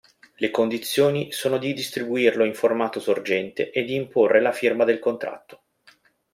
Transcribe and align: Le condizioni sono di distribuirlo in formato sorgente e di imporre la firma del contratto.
Le 0.37 0.49
condizioni 0.49 1.31
sono 1.31 1.59
di 1.59 1.73
distribuirlo 1.73 2.43
in 2.43 2.55
formato 2.55 2.99
sorgente 2.99 3.69
e 3.69 3.83
di 3.83 3.93
imporre 3.93 4.41
la 4.41 4.51
firma 4.51 4.83
del 4.83 4.97
contratto. 4.97 5.65